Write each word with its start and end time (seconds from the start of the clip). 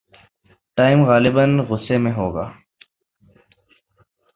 Tom 0.77 0.97
غالباً 1.05 1.49
غصے 1.69 1.97
میں 1.97 2.13
ہوگا۔ 2.13 2.45